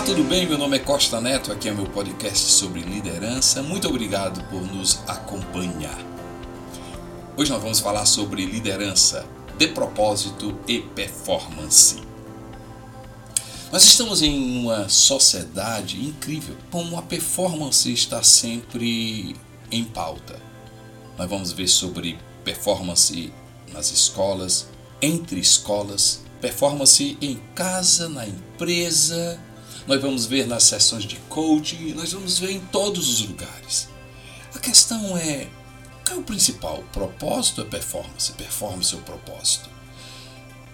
Olá, 0.00 0.06
tudo 0.06 0.24
bem? 0.24 0.46
Meu 0.46 0.56
nome 0.56 0.78
é 0.78 0.80
Costa 0.80 1.20
Neto, 1.20 1.52
aqui 1.52 1.68
é 1.68 1.72
meu 1.74 1.84
podcast 1.84 2.52
sobre 2.52 2.80
liderança. 2.80 3.62
Muito 3.62 3.86
obrigado 3.86 4.42
por 4.48 4.62
nos 4.62 4.98
acompanhar. 5.06 5.98
Hoje 7.36 7.50
nós 7.50 7.60
vamos 7.60 7.80
falar 7.80 8.06
sobre 8.06 8.46
liderança, 8.46 9.26
de 9.58 9.68
propósito 9.68 10.58
e 10.66 10.80
performance. 10.80 11.98
Nós 13.70 13.84
estamos 13.84 14.22
em 14.22 14.64
uma 14.64 14.88
sociedade 14.88 16.02
incrível, 16.02 16.56
como 16.70 16.96
a 16.96 17.02
performance 17.02 17.92
está 17.92 18.22
sempre 18.22 19.36
em 19.70 19.84
pauta. 19.84 20.40
Nós 21.18 21.28
vamos 21.28 21.52
ver 21.52 21.68
sobre 21.68 22.18
performance 22.42 23.30
nas 23.70 23.92
escolas, 23.92 24.66
entre 25.02 25.40
escolas, 25.40 26.22
performance 26.40 27.18
em 27.20 27.38
casa, 27.54 28.08
na 28.08 28.26
empresa, 28.26 29.38
nós 29.90 30.00
vamos 30.00 30.24
ver 30.24 30.46
nas 30.46 30.62
sessões 30.62 31.02
de 31.02 31.16
coaching, 31.28 31.94
nós 31.94 32.12
vamos 32.12 32.38
ver 32.38 32.52
em 32.52 32.60
todos 32.60 33.08
os 33.08 33.26
lugares. 33.26 33.88
A 34.54 34.58
questão 34.60 35.18
é: 35.18 35.48
qual 36.06 36.18
é 36.18 36.20
o 36.20 36.22
principal? 36.22 36.84
Propósito 36.92 37.62
ou 37.62 37.66
performance? 37.66 38.30
Performance 38.34 38.94
ou 38.94 39.02
propósito? 39.02 39.68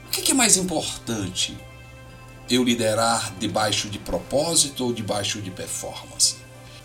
O 0.07 0.11
que 0.11 0.33
é 0.33 0.35
mais 0.35 0.59
importante? 0.59 1.57
Eu 2.51 2.63
liderar 2.63 3.35
debaixo 3.39 3.89
de 3.89 3.99
propósito 3.99 4.85
ou 4.85 4.93
debaixo 4.93 5.41
de 5.41 5.51
performance? 5.51 6.37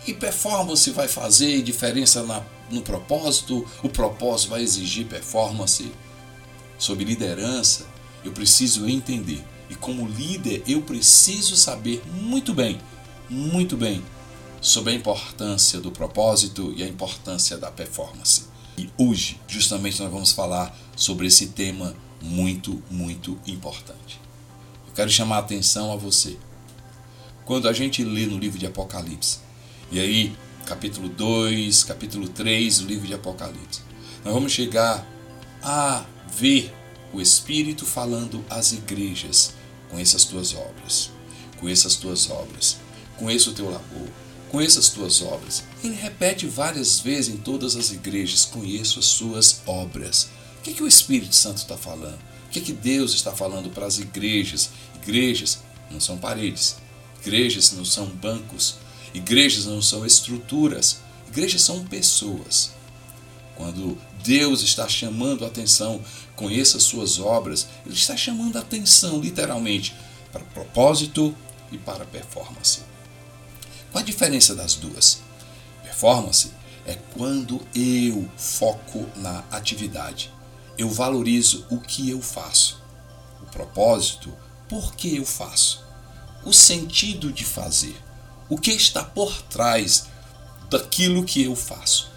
E 0.06 0.14
performance 0.14 0.90
vai 0.90 1.08
fazer 1.08 1.60
diferença 1.60 2.22
na, 2.22 2.42
no 2.70 2.80
propósito? 2.80 3.68
O 3.82 3.90
propósito 3.90 4.48
vai 4.48 4.62
exigir 4.62 5.04
performance? 5.04 5.92
Sobre 6.78 7.04
liderança, 7.04 7.86
eu 8.24 8.32
preciso 8.32 8.88
entender. 8.88 9.44
E 9.72 9.74
como 9.74 10.06
líder, 10.06 10.62
eu 10.66 10.82
preciso 10.82 11.56
saber 11.56 12.02
muito 12.12 12.52
bem, 12.52 12.78
muito 13.30 13.74
bem, 13.74 14.04
sobre 14.60 14.92
a 14.92 14.94
importância 14.94 15.80
do 15.80 15.90
propósito 15.90 16.74
e 16.76 16.82
a 16.82 16.86
importância 16.86 17.56
da 17.56 17.70
performance. 17.70 18.44
E 18.76 18.90
hoje, 18.98 19.40
justamente, 19.48 19.98
nós 20.02 20.12
vamos 20.12 20.30
falar 20.30 20.78
sobre 20.94 21.26
esse 21.26 21.46
tema 21.46 21.96
muito, 22.20 22.82
muito 22.90 23.40
importante. 23.46 24.20
Eu 24.86 24.92
quero 24.92 25.08
chamar 25.08 25.36
a 25.36 25.38
atenção 25.38 25.90
a 25.90 25.96
você. 25.96 26.36
Quando 27.46 27.66
a 27.66 27.72
gente 27.72 28.04
lê 28.04 28.26
no 28.26 28.38
livro 28.38 28.58
de 28.58 28.66
Apocalipse, 28.66 29.38
e 29.90 29.98
aí, 29.98 30.36
capítulo 30.66 31.08
2, 31.08 31.82
capítulo 31.84 32.28
3 32.28 32.80
do 32.80 32.88
livro 32.88 33.06
de 33.06 33.14
Apocalipse, 33.14 33.80
nós 34.22 34.34
vamos 34.34 34.52
chegar 34.52 35.06
a 35.62 36.04
ver 36.30 36.74
o 37.10 37.22
Espírito 37.22 37.86
falando 37.86 38.44
às 38.50 38.72
igrejas: 38.72 39.61
conheça 39.92 40.16
as 40.16 40.24
tuas 40.24 40.54
obras, 40.54 41.10
conheça 41.60 41.86
as 41.86 41.96
tuas 41.96 42.30
obras, 42.30 42.78
conheça 43.18 43.50
o 43.50 43.52
teu 43.52 43.70
labor, 43.70 44.08
conheça 44.50 44.80
as 44.80 44.88
tuas 44.88 45.20
obras. 45.20 45.62
Ele 45.84 45.94
repete 45.94 46.46
várias 46.46 46.98
vezes 46.98 47.34
em 47.34 47.36
todas 47.36 47.76
as 47.76 47.92
igrejas: 47.92 48.46
conheço 48.46 48.98
as 48.98 49.04
suas 49.04 49.60
obras. 49.66 50.30
O 50.58 50.62
que, 50.62 50.70
é 50.70 50.72
que 50.72 50.82
o 50.82 50.88
Espírito 50.88 51.36
Santo 51.36 51.58
está 51.58 51.76
falando? 51.76 52.18
O 52.46 52.50
que, 52.50 52.58
é 52.58 52.62
que 52.62 52.72
Deus 52.72 53.12
está 53.12 53.32
falando 53.32 53.68
para 53.68 53.86
as 53.86 53.98
igrejas? 53.98 54.70
Igrejas 55.02 55.58
não 55.90 56.00
são 56.00 56.16
paredes, 56.16 56.76
igrejas 57.20 57.72
não 57.72 57.84
são 57.84 58.06
bancos, 58.06 58.76
igrejas 59.12 59.66
não 59.66 59.82
são 59.82 60.06
estruturas, 60.06 61.00
igrejas 61.28 61.62
são 61.62 61.84
pessoas. 61.84 62.72
Quando 63.56 63.98
Deus 64.22 64.62
está 64.62 64.88
chamando 64.88 65.44
a 65.44 65.48
atenção, 65.48 66.00
conheça 66.36 66.78
suas 66.78 67.18
obras, 67.18 67.68
Ele 67.84 67.94
está 67.94 68.16
chamando 68.16 68.56
a 68.56 68.60
atenção, 68.60 69.20
literalmente, 69.20 69.94
para 70.30 70.44
propósito 70.44 71.34
e 71.70 71.78
para 71.78 72.04
performance. 72.04 72.80
Qual 73.90 74.02
a 74.02 74.06
diferença 74.06 74.54
das 74.54 74.74
duas? 74.74 75.20
Performance 75.82 76.52
é 76.86 76.94
quando 77.14 77.60
eu 77.74 78.28
foco 78.36 79.06
na 79.16 79.44
atividade, 79.50 80.32
eu 80.78 80.88
valorizo 80.88 81.66
o 81.70 81.78
que 81.78 82.08
eu 82.08 82.22
faço. 82.22 82.82
O 83.42 83.46
propósito, 83.46 84.32
por 84.68 84.94
que 84.94 85.16
eu 85.16 85.26
faço? 85.26 85.84
O 86.44 86.52
sentido 86.52 87.32
de 87.32 87.44
fazer, 87.44 87.96
o 88.48 88.56
que 88.56 88.70
está 88.70 89.04
por 89.04 89.42
trás 89.42 90.06
daquilo 90.70 91.24
que 91.24 91.42
eu 91.42 91.54
faço 91.54 92.11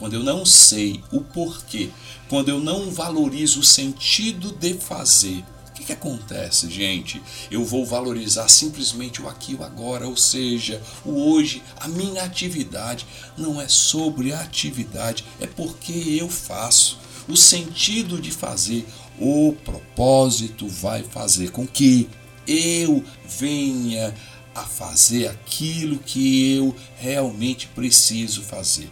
quando 0.00 0.14
eu 0.14 0.24
não 0.24 0.46
sei 0.46 1.04
o 1.12 1.20
porquê, 1.20 1.90
quando 2.26 2.48
eu 2.48 2.58
não 2.58 2.90
valorizo 2.90 3.60
o 3.60 3.62
sentido 3.62 4.50
de 4.50 4.72
fazer, 4.72 5.44
o 5.68 5.72
que, 5.74 5.84
que 5.84 5.92
acontece, 5.92 6.70
gente? 6.70 7.22
Eu 7.50 7.66
vou 7.66 7.84
valorizar 7.84 8.48
simplesmente 8.48 9.20
o 9.20 9.28
aqui 9.28 9.54
o 9.54 9.62
agora, 9.62 10.08
ou 10.08 10.16
seja, 10.16 10.82
o 11.04 11.30
hoje, 11.30 11.62
a 11.76 11.86
minha 11.86 12.22
atividade. 12.22 13.06
Não 13.36 13.60
é 13.60 13.68
sobre 13.68 14.32
a 14.32 14.40
atividade, 14.40 15.22
é 15.38 15.46
porque 15.46 15.92
eu 16.18 16.30
faço. 16.30 16.98
O 17.28 17.36
sentido 17.36 18.18
de 18.18 18.30
fazer, 18.30 18.86
o 19.18 19.54
propósito 19.64 20.66
vai 20.66 21.02
fazer 21.02 21.50
com 21.50 21.66
que 21.66 22.08
eu 22.46 23.04
venha 23.38 24.14
a 24.54 24.62
fazer 24.62 25.28
aquilo 25.28 25.98
que 25.98 26.56
eu 26.56 26.74
realmente 26.98 27.68
preciso 27.68 28.42
fazer 28.42 28.90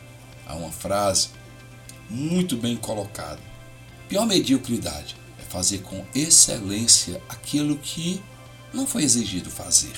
há 0.48 0.54
uma 0.54 0.72
frase 0.72 1.28
muito 2.08 2.56
bem 2.56 2.76
colocada. 2.76 3.40
Pior 4.08 4.26
mediocridade 4.26 5.14
é 5.38 5.42
fazer 5.42 5.82
com 5.82 6.04
excelência 6.14 7.22
aquilo 7.28 7.76
que 7.76 8.22
não 8.72 8.86
foi 8.86 9.02
exigido 9.02 9.50
fazer. 9.50 9.92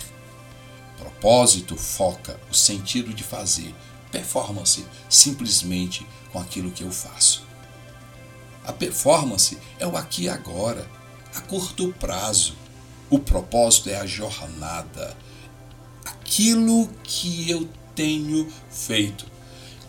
Propósito 0.99 1.77
foca 1.77 2.39
o 2.50 2.55
sentido 2.55 3.15
de 3.15 3.22
fazer, 3.22 3.75
performance 4.10 4.84
simplesmente 5.09 6.05
com 6.33 6.41
aquilo 6.41 6.72
que 6.72 6.83
eu 6.83 6.91
faço. 6.91 7.47
A 8.65 8.72
performance 8.72 9.56
é 9.78 9.87
o 9.87 9.97
aqui 9.97 10.25
e 10.25 10.28
agora, 10.28 10.87
a 11.34 11.41
curto 11.41 11.94
prazo. 11.99 12.55
O 13.09 13.19
propósito 13.19 13.89
é 13.89 13.97
a 13.97 14.06
jornada, 14.06 15.16
aquilo 16.05 16.89
que 17.03 17.50
eu 17.50 17.69
tenho 17.94 18.49
feito 18.71 19.27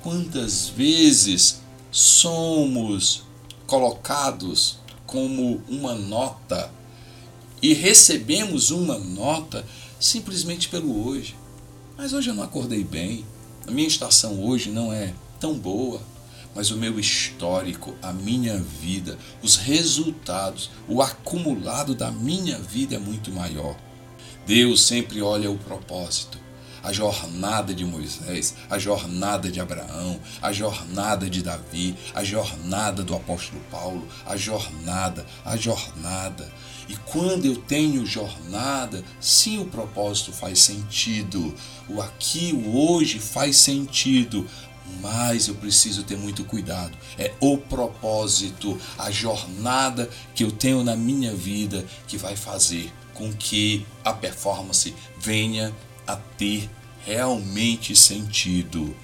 quantas 0.02 0.70
vezes 0.70 1.62
somos 1.92 3.24
colocados 3.68 4.80
como 5.06 5.62
uma 5.68 5.94
nota 5.94 6.72
e 7.62 7.74
recebemos 7.74 8.72
uma 8.72 8.98
nota 8.98 9.66
simplesmente 10.00 10.70
pelo 10.70 11.08
hoje. 11.08 11.36
Mas 11.98 12.14
hoje 12.14 12.30
eu 12.30 12.34
não 12.34 12.44
acordei 12.44 12.84
bem, 12.84 13.26
a 13.68 13.72
minha 13.72 13.88
estação 13.88 14.44
hoje 14.44 14.70
não 14.70 14.92
é 14.92 15.14
tão 15.40 15.54
boa, 15.54 16.02
mas 16.56 16.72
o 16.72 16.78
meu 16.78 17.00
histórico, 17.00 17.96
a 18.02 18.12
minha 18.12 18.58
vida, 18.58 19.18
os 19.44 19.56
resultados, 19.56 20.70
o 20.88 21.02
acumulado 21.02 21.94
da 21.94 22.12
minha 22.12 22.58
vida 22.58 22.96
é 22.96 23.00
muito 23.00 23.32
maior. 23.32 23.78
Deus 24.46 24.82
sempre 24.84 25.22
olha 25.22 25.52
o 25.52 25.58
propósito 25.58 26.42
a 26.84 26.92
jornada 26.92 27.74
de 27.74 27.86
Moisés, 27.86 28.56
a 28.70 28.78
jornada 28.78 29.52
de 29.52 29.60
Abraão, 29.60 30.20
a 30.42 30.52
jornada 30.52 31.30
de 31.30 31.42
Davi, 31.42 31.96
a 32.14 32.24
jornada 32.24 33.04
do 33.04 33.16
apóstolo 33.16 33.62
Paulo, 33.70 34.08
a 34.26 34.36
jornada, 34.36 35.26
a 35.46 35.56
jornada. 35.56 36.52
E 36.88 36.96
quando 37.06 37.46
eu 37.46 37.56
tenho 37.56 38.06
jornada, 38.06 39.04
sim, 39.20 39.62
o 39.62 39.66
propósito 39.66 40.34
faz 40.34 40.60
sentido. 40.60 41.54
O 41.88 42.02
aqui, 42.02 42.52
o 42.54 42.92
hoje 42.92 43.20
faz 43.20 43.58
sentido. 43.58 44.48
Mas 45.00 45.48
eu 45.48 45.56
preciso 45.56 46.04
ter 46.04 46.18
muito 46.18 46.44
cuidado. 46.44 46.98
É 47.18 47.32
o 47.40 47.58
propósito, 47.58 48.78
a 48.98 49.10
jornada 49.10 50.10
que 50.36 50.44
eu 50.44 50.52
tenho 50.52 50.84
na 50.84 50.98
minha 50.98 51.34
vida 51.34 51.86
que 52.08 52.18
vai 52.18 52.36
fazer 52.36 52.92
com 53.14 53.32
que 53.32 53.86
a 54.04 54.12
performance 54.12 54.94
venha 55.18 55.74
a 56.06 56.16
ter 56.16 56.70
realmente 57.06 57.96
sentido. 57.96 58.96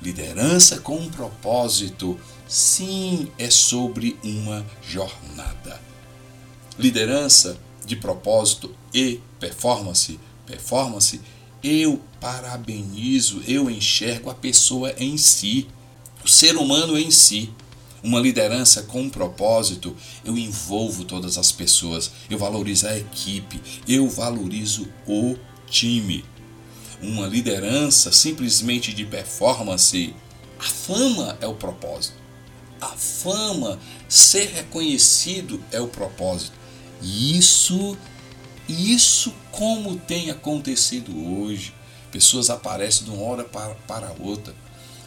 Liderança 0.00 0.78
com 0.78 0.96
um 0.96 1.10
propósito, 1.10 2.18
sim, 2.46 3.28
é 3.38 3.50
sobre 3.50 4.16
uma 4.22 4.64
jornada. 4.82 5.80
Liderança 6.78 7.58
de 7.84 7.96
propósito 7.96 8.74
e 8.92 9.20
performance. 9.40 10.20
Performance, 10.44 11.20
eu 11.62 12.00
parabenizo, 12.20 13.42
eu 13.48 13.70
enxergo 13.70 14.30
a 14.30 14.34
pessoa 14.34 14.94
em 14.98 15.16
si, 15.16 15.66
o 16.24 16.28
ser 16.28 16.56
humano 16.56 16.98
em 16.98 17.10
si. 17.10 17.50
Uma 18.02 18.20
liderança 18.20 18.82
com 18.82 19.00
um 19.00 19.10
propósito, 19.10 19.96
eu 20.24 20.36
envolvo 20.36 21.04
todas 21.04 21.38
as 21.38 21.50
pessoas, 21.50 22.12
eu 22.30 22.38
valorizo 22.38 22.86
a 22.86 22.96
equipe, 22.96 23.60
eu 23.88 24.08
valorizo 24.08 24.86
o 25.08 25.36
time 25.68 26.24
uma 27.02 27.26
liderança 27.26 28.12
simplesmente 28.12 28.92
de 28.92 29.04
performance, 29.04 30.14
a 30.58 30.64
fama 30.64 31.36
é 31.40 31.46
o 31.46 31.54
propósito. 31.54 32.16
A 32.80 32.88
fama, 32.88 33.78
ser 34.08 34.48
reconhecido 34.48 35.62
é 35.72 35.80
o 35.80 35.88
propósito. 35.88 36.52
E 37.02 37.36
isso 37.38 37.96
isso 38.68 39.32
como 39.52 39.96
tem 39.96 40.30
acontecido 40.30 41.12
hoje. 41.40 41.72
Pessoas 42.10 42.50
aparecem 42.50 43.04
de 43.04 43.10
uma 43.10 43.22
hora 43.22 43.44
para, 43.44 43.74
para 43.86 44.14
outra. 44.18 44.54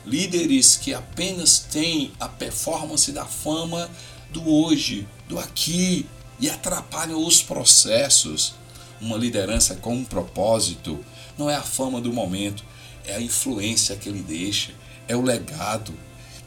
Líderes 0.06 0.78
que 0.78 0.94
apenas 0.94 1.60
têm 1.60 2.12
a 2.20 2.30
performance 2.30 3.12
da 3.12 3.26
fama 3.26 3.90
do 4.30 4.48
hoje, 4.50 5.08
do 5.28 5.38
aqui, 5.38 6.06
e 6.40 6.50
atrapalham 6.50 7.26
os 7.26 7.42
processos. 7.42 8.54
Uma 9.02 9.18
liderança 9.18 9.76
com 9.76 9.94
um 9.94 10.06
propósito 10.06 11.04
não 11.40 11.50
é 11.50 11.56
a 11.56 11.64
fama 11.64 12.02
do 12.02 12.12
momento, 12.12 12.66
é 13.06 13.16
a 13.16 13.22
influência 13.22 13.96
que 13.96 14.10
ele 14.10 14.22
deixa, 14.22 14.74
é 15.08 15.16
o 15.16 15.22
legado, 15.22 15.98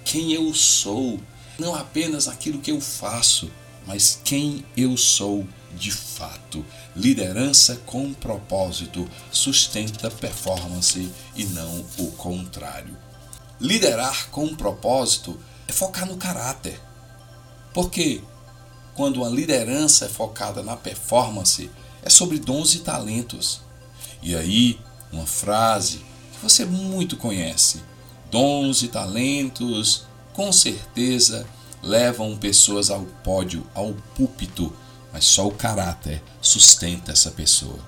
quem 0.05 0.33
eu 0.33 0.53
sou, 0.53 1.19
não 1.59 1.75
apenas 1.75 2.29
aquilo 2.29 2.61
que 2.61 2.71
eu 2.71 2.81
faço, 2.81 3.51
mas 3.87 4.21
quem 4.23 4.65
eu 4.77 4.95
sou 4.99 5.47
de 5.75 5.91
fato. 5.91 6.65
Liderança 6.95 7.77
com 7.87 8.13
propósito 8.13 9.09
sustenta 9.31 10.11
performance 10.11 11.11
e 11.35 11.45
não 11.47 11.85
o 11.99 12.13
contrário. 12.13 12.95
Liderar 13.59 14.29
com 14.29 14.55
propósito 14.55 15.41
é 15.67 15.73
focar 15.73 16.07
no 16.07 16.19
caráter. 16.19 16.79
Porque 17.73 18.23
quando 18.95 19.23
uma 19.23 19.31
liderança 19.31 20.05
é 20.05 20.09
focada 20.09 20.63
na 20.63 20.77
performance, 20.77 21.71
é 22.03 22.11
sobre 22.11 22.39
dons 22.39 22.75
e 22.75 22.81
talentos. 22.81 23.62
E 24.23 24.37
aí, 24.37 24.79
uma 25.13 25.27
frase 25.27 25.99
que 26.33 26.39
você 26.41 26.65
muito 26.65 27.17
conhece: 27.17 27.83
dons 28.31 28.83
e 28.83 28.89
talentos, 28.89 30.07
com 30.33 30.53
certeza, 30.53 31.47
levam 31.83 32.37
pessoas 32.37 32.91
ao 32.91 33.03
pódio, 33.25 33.67
ao 33.75 33.93
púlpito, 34.15 34.73
mas 35.13 35.25
só 35.25 35.47
o 35.47 35.53
caráter 35.53 36.23
sustenta 36.41 37.13
essa 37.13 37.31
pessoa. 37.33 37.81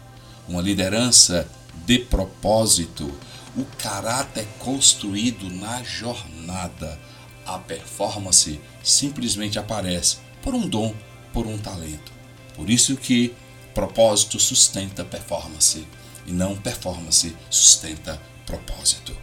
Uma 0.49 0.61
liderança 0.61 1.49
de 1.87 1.99
propósito, 2.01 3.11
o 3.57 3.65
caráter 3.79 4.47
construído 4.59 5.49
na 5.51 5.83
jornada. 5.83 6.99
A 7.47 7.59
performance 7.59 8.59
simplesmente 8.83 9.59
aparece 9.59 10.17
por 10.43 10.55
um 10.55 10.67
dom, 10.67 10.95
por 11.31 11.47
um 11.47 11.59
talento. 11.59 12.11
Por 12.57 12.71
isso 12.71 12.97
que 12.97 13.35
propósito 13.75 14.41
sustenta 14.41 15.05
performance 15.05 15.87
e 16.27 16.33
não 16.33 16.57
performance 16.57 17.35
sustenta 17.51 18.21
propósito. 18.47 19.17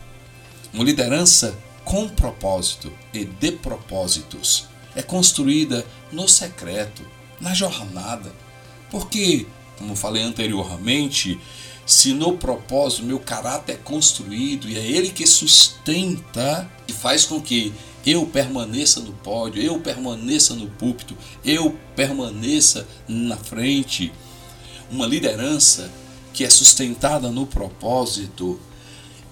Uma 0.73 0.83
liderança 0.83 1.57
com 1.83 2.07
propósito 2.07 2.91
e 3.13 3.25
de 3.25 3.51
propósitos 3.51 4.65
é 4.95 5.01
construída 5.01 5.85
no 6.11 6.27
secreto, 6.27 7.05
na 7.39 7.53
jornada. 7.53 8.31
Porque, 8.89 9.47
como 9.77 9.95
falei 9.95 10.21
anteriormente, 10.21 11.39
se 11.85 12.13
no 12.13 12.37
propósito 12.37 13.03
meu 13.03 13.19
caráter 13.19 13.73
é 13.73 13.77
construído 13.77 14.69
e 14.69 14.77
é 14.77 14.85
ele 14.85 15.09
que 15.09 15.25
sustenta 15.25 16.69
e 16.87 16.93
faz 16.93 17.25
com 17.25 17.41
que 17.41 17.73
eu 18.05 18.25
permaneça 18.25 18.99
no 18.99 19.13
pódio, 19.13 19.61
eu 19.61 19.79
permaneça 19.79 20.55
no 20.55 20.67
púlpito, 20.67 21.17
eu 21.43 21.77
permaneça 21.95 22.87
na 23.07 23.37
frente, 23.37 24.11
uma 24.89 25.05
liderança 25.05 25.91
que 26.33 26.43
é 26.43 26.49
sustentada 26.49 27.29
no 27.29 27.45
propósito, 27.45 28.59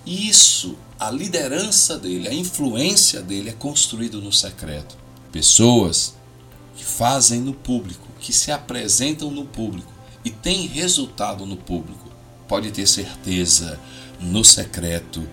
isso, 0.06 0.76
a 1.00 1.12
liderança 1.12 1.98
dele, 1.98 2.28
a 2.28 2.34
influência 2.34 3.22
dele 3.22 3.50
é 3.50 3.54
construído 3.54 4.22
no 4.22 4.32
secreto. 4.34 4.98
Pessoas 5.32 6.16
que 6.76 6.84
fazem 6.84 7.42
no 7.42 7.54
público, 7.54 8.08
que 8.20 8.34
se 8.34 8.52
apresentam 8.52 9.30
no 9.30 9.46
público 9.46 9.92
e 10.24 10.30
têm 10.30 10.68
resultado 10.68 11.46
no 11.46 11.58
público, 11.58 12.10
pode 12.48 12.72
ter 12.72 12.88
certeza, 12.88 13.80
no 14.20 14.44
secreto, 14.44 15.28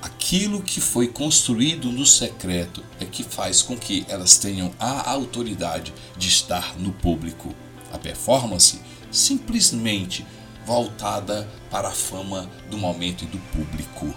aquilo 0.00 0.62
que 0.62 0.80
foi 0.80 1.08
construído 1.08 1.92
no 1.92 2.06
secreto 2.06 2.82
é 2.98 3.04
que 3.04 3.22
faz 3.22 3.60
com 3.60 3.76
que 3.76 4.06
elas 4.08 4.38
tenham 4.38 4.72
a 4.78 5.10
autoridade 5.10 5.92
de 6.16 6.28
estar 6.28 6.78
no 6.78 6.92
público. 6.92 7.54
A 7.92 7.98
performance 7.98 8.80
simplesmente 9.10 10.24
voltada 10.70 11.48
para 11.68 11.88
a 11.88 11.90
fama 11.90 12.48
do 12.70 12.78
momento 12.78 13.24
e 13.24 13.26
do 13.26 13.38
público. 13.52 14.14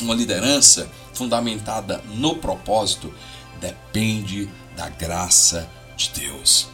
Uma 0.00 0.14
liderança 0.14 0.88
fundamentada 1.12 2.00
no 2.14 2.36
propósito 2.36 3.12
depende 3.60 4.48
da 4.76 4.88
graça 4.88 5.68
de 5.96 6.10
Deus. 6.10 6.68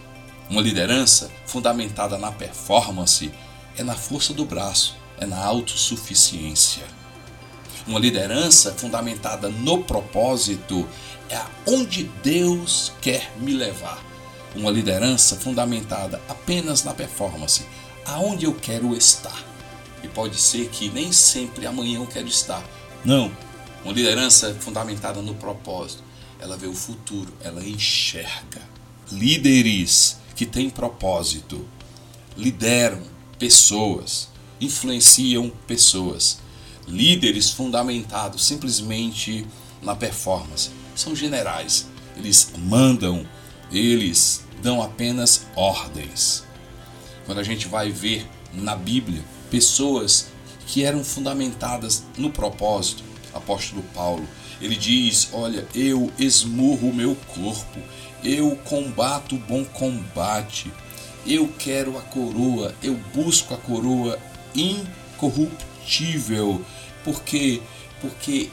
Uma 0.50 0.60
liderança 0.60 1.30
fundamentada 1.46 2.18
na 2.18 2.30
performance 2.30 3.32
é 3.78 3.82
na 3.82 3.94
força 3.94 4.34
do 4.34 4.44
braço, 4.44 4.94
é 5.18 5.24
na 5.24 5.42
autossuficiência. 5.42 6.84
Uma 7.86 7.98
liderança 7.98 8.74
fundamentada 8.74 9.48
no 9.48 9.84
propósito 9.84 10.86
é 11.30 11.40
aonde 11.66 12.10
Deus 12.22 12.92
quer 13.00 13.32
me 13.38 13.54
levar. 13.54 14.04
Uma 14.54 14.70
liderança 14.70 15.34
fundamentada 15.34 16.20
apenas 16.28 16.84
na 16.84 16.92
performance, 16.92 17.64
aonde 18.04 18.44
eu 18.44 18.54
quero 18.54 18.94
estar. 18.94 19.42
E 20.02 20.08
pode 20.08 20.40
ser 20.40 20.68
que 20.68 20.88
nem 20.90 21.12
sempre 21.12 21.66
amanhã 21.66 21.98
eu 21.98 22.06
quero 22.06 22.28
estar. 22.28 22.62
Não. 23.04 23.30
Uma 23.84 23.92
liderança 23.92 24.54
fundamentada 24.54 25.20
no 25.20 25.34
propósito 25.34 26.04
ela 26.44 26.58
vê 26.58 26.66
o 26.66 26.74
futuro, 26.74 27.32
ela 27.40 27.66
enxerga. 27.66 28.60
Líderes 29.10 30.18
que 30.36 30.44
têm 30.44 30.68
propósito 30.68 31.66
lideram 32.36 33.02
pessoas, 33.38 34.28
influenciam 34.60 35.50
pessoas. 35.66 36.38
Líderes 36.86 37.50
fundamentados 37.50 38.44
simplesmente 38.44 39.46
na 39.80 39.96
performance 39.96 40.70
são 40.94 41.16
generais. 41.16 41.86
Eles 42.14 42.52
mandam, 42.58 43.26
eles 43.72 44.44
dão 44.62 44.82
apenas 44.82 45.46
ordens. 45.56 46.43
Quando 47.26 47.38
a 47.38 47.42
gente 47.42 47.66
vai 47.68 47.90
ver 47.90 48.26
na 48.52 48.76
Bíblia 48.76 49.22
pessoas 49.50 50.28
que 50.66 50.84
eram 50.84 51.02
fundamentadas 51.04 52.04
no 52.16 52.30
propósito, 52.30 53.02
apóstolo 53.32 53.82
Paulo, 53.94 54.26
ele 54.60 54.76
diz: 54.76 55.30
Olha, 55.32 55.66
eu 55.74 56.12
esmurro 56.18 56.90
o 56.90 56.94
meu 56.94 57.16
corpo, 57.34 57.80
eu 58.22 58.54
combato 58.64 59.36
o 59.36 59.38
bom 59.38 59.64
combate, 59.64 60.70
eu 61.26 61.48
quero 61.58 61.96
a 61.98 62.02
coroa, 62.02 62.74
eu 62.82 62.94
busco 63.14 63.54
a 63.54 63.58
coroa 63.58 64.18
incorruptível, 64.54 66.62
porque 67.02 67.62
porque 68.00 68.50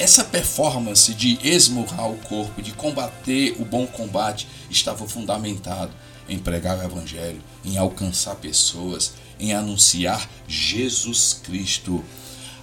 essa 0.00 0.24
performance 0.24 1.12
de 1.12 1.38
esmurrar 1.46 2.10
o 2.10 2.16
corpo, 2.16 2.62
de 2.62 2.72
combater 2.72 3.54
o 3.60 3.66
bom 3.66 3.86
combate, 3.86 4.48
estava 4.70 5.06
fundamentado 5.06 5.92
em 6.26 6.38
pregar 6.38 6.78
o 6.78 6.82
evangelho, 6.82 7.42
em 7.62 7.76
alcançar 7.76 8.36
pessoas, 8.36 9.12
em 9.38 9.52
anunciar 9.52 10.26
Jesus 10.48 11.34
Cristo. 11.42 12.02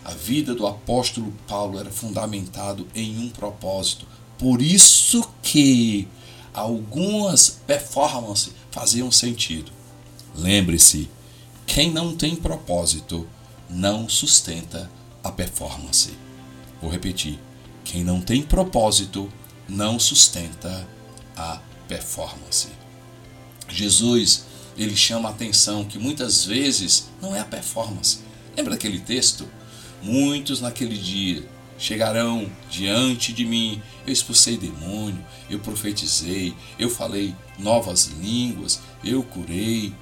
A 0.04 0.14
vida 0.16 0.56
do 0.56 0.66
apóstolo 0.66 1.32
Paulo 1.48 1.80
era 1.80 1.92
fundamentado 1.92 2.88
em 2.96 3.20
um 3.20 3.30
propósito. 3.30 4.08
Por 4.40 4.60
isso 4.60 5.24
que 5.44 6.08
algumas 6.52 7.52
performances 7.68 8.52
faziam 8.72 9.12
sentido. 9.12 9.72
Lembre-se, 10.34 11.08
quem 11.68 11.92
não 11.92 12.16
tem 12.16 12.36
propósito 12.36 13.28
não 13.70 14.10
sustenta 14.10 14.90
a 15.24 15.32
performance. 15.32 16.26
Vou 16.82 16.92
repetir: 16.92 17.40
quem 17.84 18.04
não 18.04 18.22
tem 18.22 18.42
propósito 18.42 19.32
não 19.68 20.00
sustenta 20.00 20.88
a 21.36 21.62
performance. 21.88 22.70
Jesus, 23.70 24.46
ele 24.78 24.96
chama 24.96 25.30
a 25.30 25.32
atenção 25.32 25.84
que 25.86 25.98
muitas 25.98 26.46
vezes 26.46 27.10
não 27.22 27.36
é 27.36 27.40
a 27.40 27.46
performance. 27.46 28.20
Lembra 28.56 28.74
daquele 28.74 29.00
texto? 29.00 29.48
Muitos 30.02 30.62
naquele 30.62 30.98
dia 30.98 31.48
chegarão 31.78 32.50
diante 32.70 33.32
de 33.32 33.46
mim. 33.46 33.82
Eu 34.06 34.14
expulsei 34.14 34.58
demônio, 34.58 35.24
eu 35.50 35.60
profetizei, 35.60 36.56
eu 36.78 36.90
falei 36.90 37.36
novas 37.58 38.06
línguas, 38.06 38.82
eu 39.04 39.24
curei. 39.24 39.94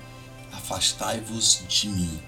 Afastai-vos 0.52 1.64
de 1.68 1.90
mim. 1.90 2.20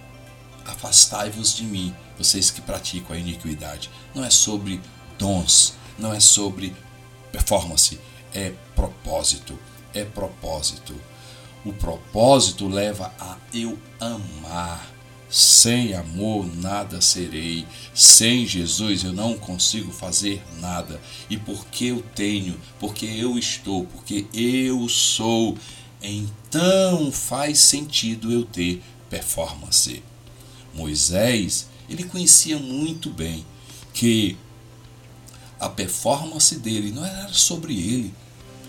Afastai-vos 0.67 1.55
de 1.55 1.63
mim, 1.63 1.95
vocês 2.17 2.51
que 2.51 2.62
praticam 2.62 3.15
a 3.15 3.19
iniquidade. 3.19 3.89
Não 4.13 4.24
é 4.24 4.29
sobre 4.29 4.81
dons, 5.17 5.74
não 5.97 6.13
é 6.13 6.19
sobre 6.19 6.75
performance, 7.31 8.00
é 8.33 8.53
propósito. 8.75 9.57
É 9.93 10.03
propósito. 10.03 10.93
O 11.65 11.74
propósito 11.74 12.67
leva 12.67 13.12
a 13.19 13.38
eu 13.53 13.77
amar 14.00 14.97
sem 15.29 15.93
amor 15.93 16.45
nada 16.55 17.01
serei. 17.01 17.65
Sem 17.93 18.45
Jesus 18.45 19.03
eu 19.03 19.13
não 19.13 19.38
consigo 19.38 19.91
fazer 19.91 20.41
nada. 20.59 21.00
E 21.29 21.38
porque 21.38 21.86
eu 21.86 22.03
tenho, 22.15 22.59
porque 22.79 23.05
eu 23.05 23.38
estou, 23.38 23.86
porque 23.86 24.25
eu 24.33 24.88
sou, 24.88 25.57
então 26.01 27.12
faz 27.12 27.59
sentido 27.59 28.31
eu 28.31 28.43
ter 28.43 28.81
performance. 29.09 30.03
Moisés, 30.77 31.67
ele 31.89 32.03
conhecia 32.03 32.60
muito 32.60 33.10
bem 33.10 33.43
que 33.93 34.38
a 35.60 35.67
performance 35.67 36.55
dele 36.60 36.91
não 36.91 37.03
era 37.03 37.34
sobre 37.34 37.74
ele, 37.74 38.13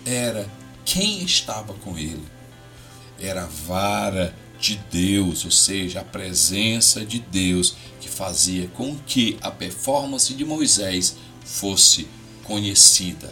era 0.03 0.49
quem 0.83 1.23
estava 1.23 1.73
com 1.75 1.95
ele. 1.97 2.25
Era 3.19 3.43
a 3.43 3.47
vara 3.47 4.35
de 4.59 4.75
Deus, 4.91 5.45
ou 5.45 5.51
seja, 5.51 6.01
a 6.01 6.03
presença 6.03 7.05
de 7.05 7.19
Deus 7.19 7.75
que 8.01 8.09
fazia 8.09 8.67
com 8.69 8.97
que 9.05 9.37
a 9.41 9.51
performance 9.51 10.33
de 10.33 10.43
Moisés 10.43 11.15
fosse 11.45 12.07
conhecida. 12.43 13.31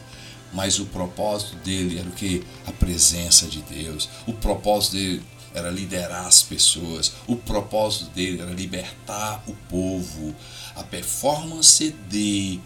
Mas 0.53 0.79
o 0.79 0.85
propósito 0.85 1.55
dele 1.57 1.97
era 1.97 2.07
o 2.07 2.11
que? 2.11 2.43
A 2.65 2.71
presença 2.71 3.47
de 3.47 3.61
Deus. 3.63 4.07
O 4.27 4.33
propósito 4.33 4.93
dele 4.93 5.23
era 5.57 5.69
liderar 5.69 6.25
as 6.25 6.43
pessoas. 6.43 7.13
O 7.25 7.35
propósito 7.35 8.11
dele 8.11 8.41
era 8.41 8.51
libertar 8.51 9.43
o 9.47 9.53
povo. 9.69 10.35
A 10.75 10.83
performance 10.83 11.95
de 12.09 12.59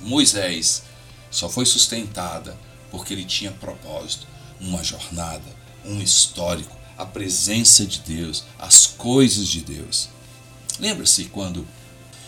Moisés 0.00 0.84
só 1.30 1.48
foi 1.48 1.66
sustentada 1.66 2.56
porque 2.90 3.12
ele 3.12 3.24
tinha 3.24 3.52
propósito, 3.52 4.26
uma 4.60 4.82
jornada, 4.82 5.44
um 5.84 6.00
histórico, 6.00 6.76
a 6.98 7.06
presença 7.06 7.86
de 7.86 8.00
Deus, 8.00 8.44
as 8.58 8.86
coisas 8.86 9.48
de 9.48 9.60
Deus. 9.60 10.08
Lembra-se 10.78 11.24
quando 11.26 11.66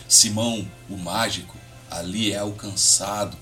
Simão, 0.07 0.67
o 0.89 0.97
mágico, 0.97 1.57
ali 1.89 2.31
é 2.31 2.37
alcançado, 2.37 3.37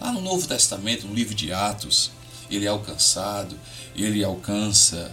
lá 0.00 0.12
no 0.12 0.20
Novo 0.20 0.46
Testamento, 0.46 1.06
no 1.06 1.14
livro 1.14 1.34
de 1.34 1.52
Atos, 1.52 2.10
ele 2.50 2.66
é 2.66 2.68
alcançado, 2.68 3.58
ele 3.94 4.22
alcança 4.22 5.12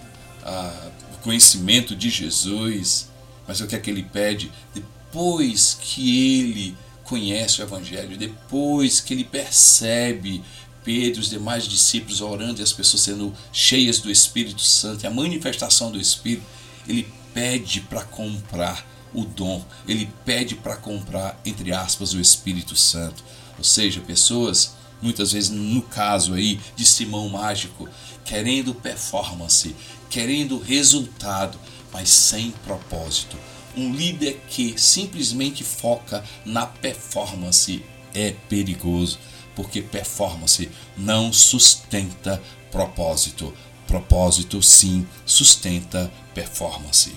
o 1.13 1.17
conhecimento 1.19 1.95
de 1.95 2.09
Jesus, 2.09 3.09
mas 3.47 3.61
o 3.61 3.67
que 3.67 3.75
é 3.75 3.79
que 3.79 3.89
ele 3.89 4.03
pede? 4.03 4.51
Depois 4.73 5.77
que 5.79 6.39
ele 6.39 6.77
conhece 7.03 7.61
o 7.61 7.63
Evangelho, 7.63 8.17
depois 8.17 9.01
que 9.01 9.13
ele 9.13 9.23
percebe 9.23 10.41
Pedro 10.83 11.19
e 11.19 11.23
os 11.23 11.29
demais 11.29 11.67
discípulos 11.67 12.21
orando 12.21 12.59
e 12.59 12.63
as 12.63 12.73
pessoas 12.73 13.03
sendo 13.03 13.33
cheias 13.51 13.99
do 13.99 14.09
Espírito 14.09 14.61
Santo, 14.61 15.03
e 15.03 15.07
a 15.07 15.11
manifestação 15.11 15.91
do 15.91 15.99
Espírito, 15.99 16.43
ele 16.87 17.07
pede 17.33 17.81
para 17.81 18.03
comprar 18.03 18.85
o 19.13 19.25
dom, 19.25 19.63
ele 19.87 20.09
pede 20.25 20.55
para 20.55 20.75
comprar, 20.75 21.39
entre 21.45 21.71
aspas, 21.71 22.13
o 22.13 22.19
Espírito 22.19 22.75
Santo. 22.75 23.23
Ou 23.57 23.63
seja, 23.63 23.99
pessoas, 23.99 24.75
muitas 25.01 25.33
vezes 25.33 25.49
no 25.49 25.81
caso 25.81 26.33
aí 26.33 26.59
de 26.75 26.85
Simão 26.85 27.29
Mágico, 27.29 27.87
querendo 28.23 28.73
performance, 28.73 29.75
querendo 30.11 30.59
resultado, 30.59 31.57
mas 31.91 32.09
sem 32.09 32.51
propósito 32.63 33.35
um 33.75 33.93
líder 33.93 34.41
que 34.49 34.79
simplesmente 34.79 35.63
foca 35.63 36.23
na 36.45 36.65
performance 36.65 37.83
é 38.13 38.31
perigoso, 38.49 39.19
porque 39.55 39.81
performance 39.81 40.69
não 40.97 41.31
sustenta 41.31 42.41
propósito. 42.71 43.53
Propósito 43.87 44.61
sim 44.61 45.05
sustenta 45.25 46.11
performance. 46.33 47.13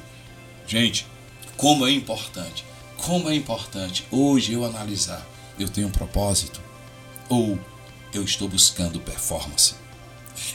Gente, 0.67 1.07
como 1.57 1.87
é 1.87 1.93
importante, 1.93 2.65
como 2.97 3.29
é 3.29 3.35
importante 3.35 4.05
hoje 4.11 4.53
eu 4.53 4.65
analisar, 4.65 5.25
eu 5.59 5.69
tenho 5.69 5.89
um 5.89 5.93
propósito 5.93 6.61
ou 7.29 7.59
eu 8.13 8.25
estou 8.25 8.49
buscando 8.49 9.01
performance. 9.01 9.75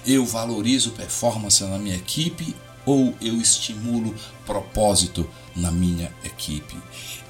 Eu 0.05 0.25
valorizo 0.25 0.91
performance 0.91 1.63
na 1.63 1.77
minha 1.77 1.95
equipe 1.95 2.55
ou 2.86 3.15
eu 3.21 3.39
estimulo 3.39 4.15
propósito 4.45 5.29
na 5.55 5.71
minha 5.71 6.13
equipe? 6.24 6.75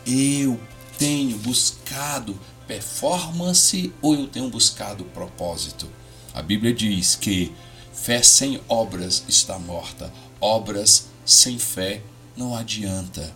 Eu 0.06 0.60
tenho 0.98 1.38
buscado 1.38 2.40
performance 2.68 3.92
ou 4.02 4.16
eu 4.16 4.28
tenho 4.28 4.50
buscado 4.50 5.04
propósito? 5.06 5.88
A 6.34 6.42
Bíblia 6.42 6.74
diz 6.74 7.16
que 7.16 7.52
fé 7.92 8.22
sem 8.22 8.62
obras 8.68 9.24
está 9.28 9.58
morta, 9.58 10.14
obras 10.40 11.08
sem 11.26 11.60
fé 11.60 12.02
não 12.40 12.56
adianta. 12.56 13.34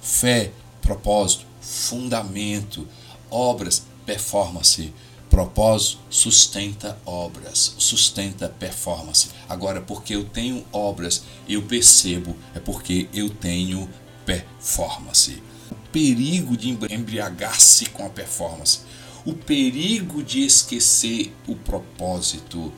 Fé, 0.00 0.50
propósito, 0.80 1.44
fundamento, 1.60 2.88
obras, 3.30 3.82
performance. 4.06 4.92
Propósito 5.36 5.98
sustenta 6.08 6.98
obras, 7.04 7.74
sustenta 7.76 8.48
performance. 8.48 9.28
Agora, 9.46 9.82
porque 9.82 10.14
eu 10.16 10.24
tenho 10.24 10.64
obras, 10.72 11.24
eu 11.46 11.60
percebo, 11.60 12.34
é 12.54 12.58
porque 12.58 13.06
eu 13.12 13.28
tenho 13.28 13.86
performance. 14.24 15.42
O 15.70 15.74
perigo 15.92 16.56
de 16.56 16.70
embriagar-se 16.70 17.84
com 17.90 18.06
a 18.06 18.08
performance, 18.08 18.80
o 19.26 19.34
perigo 19.34 20.22
de 20.22 20.40
esquecer 20.40 21.36
o 21.46 21.54
propósito, 21.54 22.72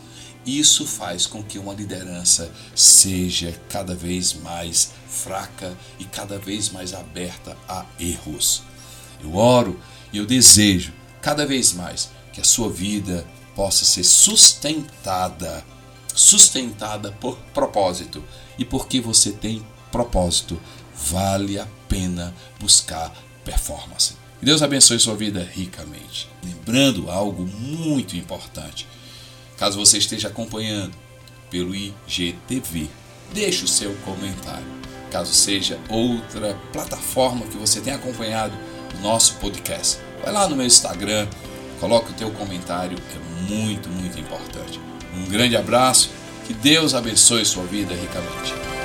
isso 0.44 0.84
faz 0.84 1.28
com 1.28 1.44
que 1.44 1.60
uma 1.60 1.72
liderança 1.72 2.52
seja 2.74 3.54
cada 3.68 3.94
vez 3.94 4.32
mais 4.32 4.90
fraca 5.08 5.78
e 6.00 6.04
cada 6.04 6.40
vez 6.40 6.70
mais 6.70 6.92
aberta 6.92 7.56
a 7.68 7.86
erros. 8.00 8.64
Eu 9.22 9.36
oro 9.36 9.78
e 10.12 10.18
eu 10.18 10.26
desejo 10.26 10.97
cada 11.20 11.46
vez 11.46 11.72
mais 11.72 12.10
que 12.32 12.40
a 12.40 12.44
sua 12.44 12.70
vida 12.70 13.26
possa 13.54 13.84
ser 13.84 14.04
sustentada, 14.04 15.64
sustentada 16.14 17.10
por 17.12 17.36
propósito. 17.52 18.22
E 18.58 18.64
porque 18.64 19.00
você 19.00 19.32
tem 19.32 19.66
propósito, 19.90 20.60
vale 20.94 21.58
a 21.58 21.66
pena 21.88 22.34
buscar 22.60 23.12
performance. 23.44 24.14
Que 24.38 24.46
Deus 24.46 24.62
abençoe 24.62 25.00
sua 25.00 25.16
vida 25.16 25.42
ricamente. 25.42 26.28
Lembrando 26.44 27.10
algo 27.10 27.44
muito 27.44 28.16
importante. 28.16 28.86
Caso 29.56 29.78
você 29.78 29.98
esteja 29.98 30.28
acompanhando 30.28 30.96
pelo 31.50 31.74
IGTV, 31.74 32.88
deixe 33.32 33.64
o 33.64 33.68
seu 33.68 33.92
comentário. 34.04 34.66
Caso 35.10 35.32
seja 35.32 35.80
outra 35.88 36.54
plataforma 36.72 37.46
que 37.46 37.56
você 37.56 37.80
tenha 37.80 37.96
acompanhado 37.96 38.54
o 38.98 39.02
nosso 39.02 39.34
podcast, 39.36 39.98
vai 40.22 40.32
lá 40.32 40.48
no 40.48 40.56
meu 40.56 40.66
Instagram, 40.66 41.26
Coloque 41.80 42.10
o 42.10 42.14
teu 42.14 42.30
comentário, 42.32 42.98
é 43.14 43.52
muito, 43.52 43.88
muito 43.88 44.18
importante. 44.18 44.80
Um 45.14 45.26
grande 45.26 45.56
abraço, 45.56 46.10
que 46.46 46.52
Deus 46.52 46.92
abençoe 46.92 47.44
sua 47.44 47.64
vida 47.64 47.94
ricamente. 47.94 48.77